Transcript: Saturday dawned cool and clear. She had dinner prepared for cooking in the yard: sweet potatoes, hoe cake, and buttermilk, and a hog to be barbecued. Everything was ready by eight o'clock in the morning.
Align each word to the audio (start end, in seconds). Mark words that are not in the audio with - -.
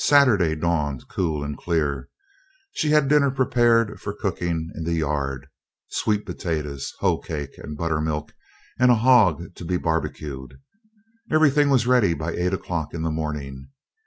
Saturday 0.00 0.54
dawned 0.54 1.08
cool 1.08 1.42
and 1.42 1.56
clear. 1.56 2.10
She 2.72 2.90
had 2.90 3.08
dinner 3.08 3.30
prepared 3.30 3.98
for 3.98 4.12
cooking 4.12 4.70
in 4.74 4.84
the 4.84 4.92
yard: 4.92 5.48
sweet 5.88 6.26
potatoes, 6.26 6.92
hoe 6.98 7.16
cake, 7.20 7.56
and 7.56 7.74
buttermilk, 7.74 8.34
and 8.78 8.90
a 8.90 8.96
hog 8.96 9.54
to 9.54 9.64
be 9.64 9.78
barbecued. 9.78 10.60
Everything 11.32 11.70
was 11.70 11.86
ready 11.86 12.12
by 12.12 12.32
eight 12.34 12.52
o'clock 12.52 12.92
in 12.92 13.00
the 13.00 13.10
morning. 13.10 13.70